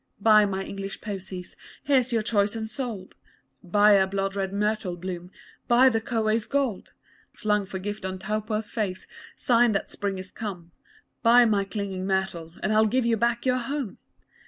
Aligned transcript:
Buy 0.19 0.45
my 0.47 0.63
English 0.63 0.99
posies! 0.99 1.55
Here's 1.83 2.11
your 2.11 2.23
choice 2.23 2.55
unsold! 2.55 3.13
Buy 3.63 3.91
a 3.91 4.07
blood 4.07 4.35
red 4.35 4.51
myrtle 4.51 4.95
bloom, 4.97 5.29
Buy 5.67 5.89
the 5.89 6.01
kowhai's 6.01 6.47
gold 6.47 6.93
Flung 7.33 7.67
for 7.67 7.77
gift 7.77 8.03
on 8.03 8.17
Taupo's 8.17 8.71
face, 8.71 9.05
Sign 9.35 9.73
that 9.73 9.91
spring 9.91 10.17
is 10.17 10.31
come 10.31 10.71
Buy 11.21 11.45
my 11.45 11.63
clinging 11.65 12.07
myrtle 12.07 12.55
And 12.63 12.73
I'll 12.73 12.87
give 12.87 13.05
you 13.05 13.15
back 13.15 13.45
your 13.45 13.59
home! 13.59 13.99